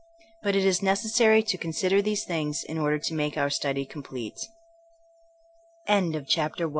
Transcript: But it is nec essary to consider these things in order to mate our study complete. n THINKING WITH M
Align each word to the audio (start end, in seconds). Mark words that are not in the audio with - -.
But 0.41 0.55
it 0.55 0.65
is 0.65 0.81
nec 0.81 0.97
essary 1.01 1.45
to 1.45 1.59
consider 1.59 2.01
these 2.01 2.23
things 2.23 2.63
in 2.63 2.79
order 2.79 2.97
to 2.97 3.13
mate 3.13 3.37
our 3.37 3.51
study 3.51 3.85
complete. 3.85 4.39
n 5.87 6.11
THINKING 6.11 6.49
WITH 6.57 6.61
M 6.61 6.69